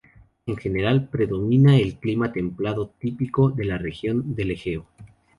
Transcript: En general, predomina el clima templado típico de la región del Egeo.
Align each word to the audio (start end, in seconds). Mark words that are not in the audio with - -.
En 0.47 0.57
general, 0.57 1.09
predomina 1.09 1.77
el 1.77 1.99
clima 1.99 2.33
templado 2.33 2.87
típico 2.97 3.49
de 3.51 3.65
la 3.65 3.77
región 3.77 4.33
del 4.33 4.49
Egeo. 4.49 4.87